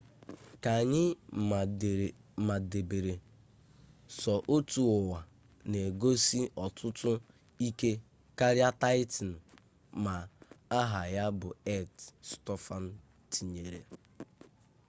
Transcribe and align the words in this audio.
ka 0.63 0.71
anyị 0.81 1.03
madebere 2.47 3.13
sọ 4.19 4.33
otu 4.55 4.79
ụwa 4.97 5.19
na-egosi 5.71 6.39
ọtụtụ 6.65 7.11
ike 7.67 7.91
karịa 8.37 8.69
taịtan 8.81 9.31
ma 10.03 10.15
aha 10.79 11.01
ya 11.15 11.25
bụ 11.39 11.49
earth 11.75 11.99
stofan 12.29 12.85
tinyere 13.31 13.79